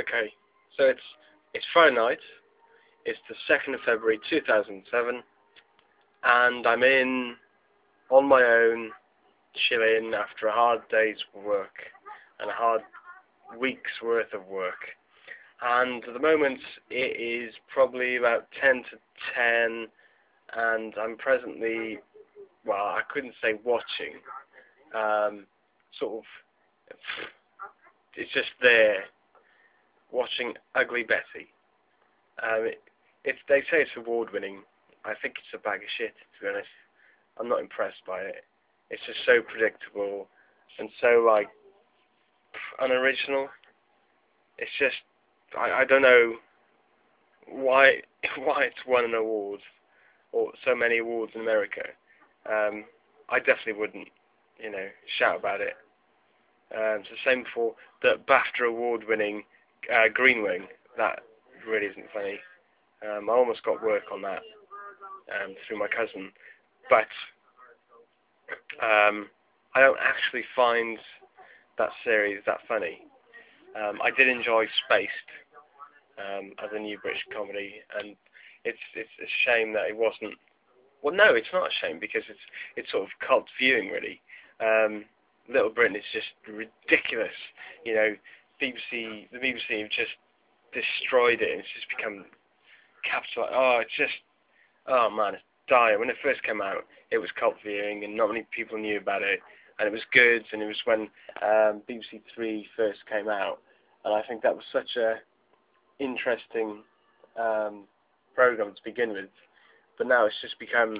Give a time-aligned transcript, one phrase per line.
[0.00, 0.32] Okay,
[0.78, 1.00] so it's
[1.52, 2.18] it's Friday night.
[3.04, 5.22] It's the second of February, two thousand seven,
[6.24, 7.34] and I'm in
[8.08, 8.90] on my own,
[9.68, 11.74] chilling after a hard day's work
[12.40, 12.80] and a hard
[13.58, 14.80] week's worth of work.
[15.60, 18.98] And at the moment, it is probably about ten to
[19.34, 19.88] ten,
[20.56, 21.98] and I'm presently,
[22.64, 24.14] well, I couldn't say watching,
[24.94, 25.46] um,
[26.00, 26.24] sort of.
[28.16, 29.04] It's just there
[30.12, 31.50] watching Ugly Betty.
[32.42, 32.82] Um, it,
[33.24, 34.62] it's, they say it's award winning.
[35.04, 36.68] I think it's a bag of shit, to be honest.
[37.40, 38.44] I'm not impressed by it.
[38.90, 40.28] It's just so predictable
[40.78, 41.48] and so, like,
[42.80, 43.48] unoriginal.
[44.58, 44.96] It's just,
[45.58, 46.34] I, I don't know
[47.48, 48.02] why
[48.38, 49.60] why it's won an award
[50.32, 51.82] or so many awards in America.
[52.48, 52.84] Um,
[53.28, 54.08] I definitely wouldn't,
[54.58, 54.88] you know,
[55.18, 55.74] shout about it.
[56.74, 59.42] Um, it's the same for the BAFTA award-winning
[59.92, 60.66] uh, Green Wing.
[60.96, 61.20] That
[61.66, 62.38] really isn't funny.
[63.02, 64.42] Um, I almost got work on that
[65.32, 66.30] um, through my cousin,
[66.88, 67.08] but
[68.82, 69.28] um,
[69.74, 70.98] I don't actually find
[71.78, 73.02] that series that funny.
[73.74, 75.10] Um, I did enjoy Spaced
[76.18, 78.14] um, as a new British comedy, and
[78.64, 80.34] it's it's a shame that it wasn't.
[81.02, 82.38] Well, no, it's not a shame because it's
[82.76, 84.20] it's sort of cult viewing really.
[84.60, 85.04] Um,
[85.48, 87.34] Little Britain is just ridiculous.
[87.84, 88.16] You know,
[88.62, 90.12] BBC, the BBC have just
[90.72, 91.50] destroyed it.
[91.50, 92.24] and It's just become
[93.04, 93.48] capital.
[93.50, 94.14] Oh, it's just,
[94.86, 95.98] oh man, it's dire.
[95.98, 99.22] When it first came out, it was cult viewing, and not many people knew about
[99.22, 99.40] it,
[99.78, 100.44] and it was good.
[100.52, 101.00] And it was when
[101.42, 103.58] um, BBC Three first came out,
[104.04, 105.16] and I think that was such a
[105.98, 106.82] interesting
[107.38, 107.84] um,
[108.34, 109.30] program to begin with.
[109.98, 110.96] But now it's just become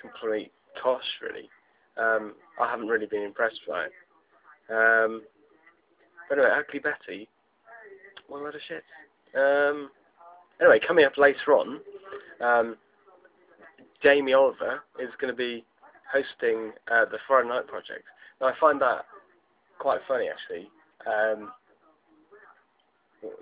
[0.00, 0.52] complete
[0.82, 1.48] tosh, really.
[1.96, 3.92] Um, I haven't really been impressed by it.
[4.70, 5.22] Um,
[6.30, 7.28] anyway, Ugly Betty,
[8.28, 8.84] one lot of shit.
[9.34, 9.90] Um,
[10.60, 11.80] anyway, coming up later on,
[12.40, 12.76] um,
[14.02, 15.64] Jamie Oliver is going to be
[16.12, 18.04] hosting uh, the Friday Night Project.
[18.40, 19.04] Now, I find that
[19.78, 20.68] quite funny, actually.
[21.06, 21.52] Um,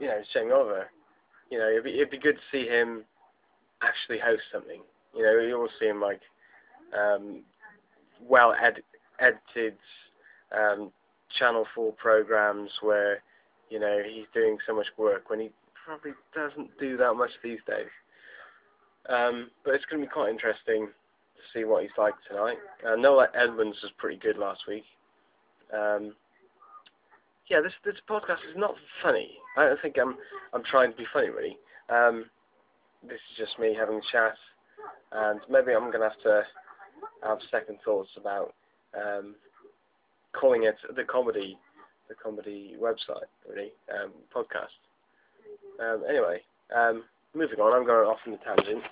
[0.01, 0.91] you know, it's Jamie Oliver.
[1.51, 3.05] You know, it'd be, it'd be good to see him
[3.83, 4.81] actually host something.
[5.15, 6.21] You know, you always see him like
[6.97, 7.43] um,
[8.27, 8.83] well ed-
[9.21, 9.77] edited
[10.57, 10.91] um,
[11.39, 13.23] Channel 4 programs where,
[13.71, 15.51] you know, he's doing so much work when he
[15.85, 17.89] probably doesn't do that much these days.
[19.09, 22.59] Um, but it's going to be quite interesting to see what he's like tonight.
[22.87, 24.85] Uh, Noel Edmonds was pretty good last week.
[25.73, 26.15] Um,
[27.49, 29.31] yeah, this this podcast is not funny.
[29.57, 30.17] I don't think I'm
[30.53, 31.57] I'm trying to be funny really.
[31.89, 32.27] Um,
[33.03, 34.35] this is just me having a chat,
[35.13, 36.43] and maybe I'm going to have to
[37.23, 38.55] have second thoughts about
[38.95, 39.35] um,
[40.33, 41.59] calling it the comedy,
[42.09, 44.77] the comedy website, really, um, podcast.
[45.81, 46.41] Um, anyway,
[46.75, 48.83] um, moving on, I'm going off on a tangent.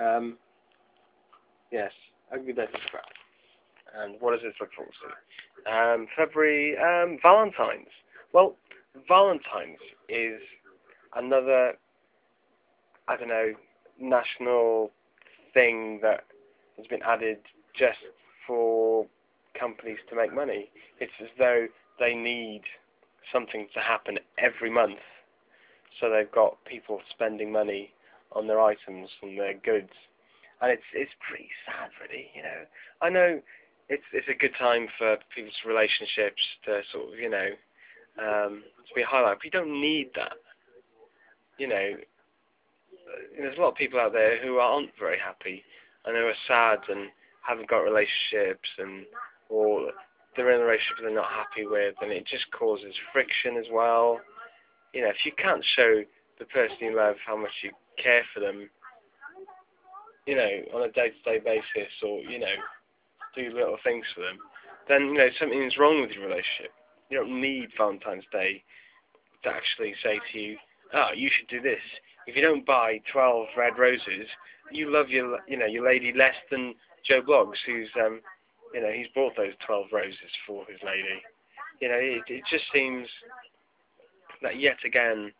[0.00, 0.38] Um,
[1.70, 1.92] yes,
[2.32, 3.04] Ugly Betty crap.
[3.94, 5.72] And what does this look forward to?
[5.72, 7.88] Um, February, um, Valentine's.
[8.32, 8.56] Well,
[9.06, 10.40] Valentine's is
[11.14, 11.72] another,
[13.08, 13.52] I don't know,
[14.00, 14.90] national
[15.52, 16.24] thing that
[16.76, 17.38] has been added
[17.78, 17.98] just
[18.46, 19.06] for
[19.58, 20.70] companies to make money.
[21.00, 21.66] It's as though
[21.98, 22.62] they need
[23.32, 24.98] something to happen every month,
[26.00, 27.92] so they've got people spending money
[28.32, 29.92] on their items and their goods,
[30.60, 32.28] and it's it's pretty sad, really.
[32.34, 32.62] You know,
[33.00, 33.40] I know
[33.88, 37.48] it's it's a good time for people's relationships to sort of you know
[38.18, 40.32] um, to be highlighted, but you don't need that.
[41.58, 41.90] You know,
[43.38, 45.62] there's a lot of people out there who aren't very happy
[46.04, 47.08] and who are sad and
[47.42, 49.04] haven't got relationships and
[49.52, 49.92] or
[50.34, 54.18] they're in a relationship they're not happy with, and it just causes friction as well.
[54.94, 56.02] You know, if you can't show
[56.38, 57.70] the person you love how much you
[58.02, 58.70] care for them,
[60.26, 62.54] you know, on a day-to-day basis, or you know,
[63.36, 64.38] do little things for them,
[64.88, 66.72] then you know something's wrong with your relationship.
[67.10, 68.64] You don't need Valentine's Day
[69.44, 70.56] to actually say to you,
[70.94, 71.82] "Oh, you should do this."
[72.26, 74.28] If you don't buy 12 red roses,
[74.70, 76.74] you love your, you know, your lady less than
[77.04, 78.20] Joe Bloggs, who's um,
[78.74, 81.20] you know, he's bought those 12 roses for his lady.
[81.80, 83.06] You know, it, it just seems
[84.42, 85.32] that yet again,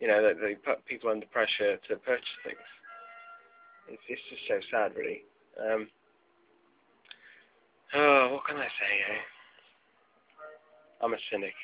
[0.00, 2.56] you know, that they put people under pressure to purchase things.
[3.88, 5.22] It's, it's just so sad, really.
[5.60, 5.88] Um,
[7.94, 9.20] oh, what can I say, eh?
[11.02, 11.54] I'm a cynic.